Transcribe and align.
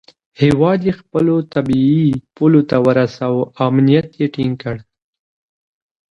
هیواد 0.41 0.79
یې 0.87 0.93
خپلو 0.99 1.35
طبیعي 1.53 2.07
پولو 2.35 2.61
ته 2.69 2.75
ورساوه 2.85 3.43
او 3.47 3.53
امنیت 3.67 4.09
یې 4.19 4.27
ټینګ 4.33 4.55
کړ. 4.63 4.75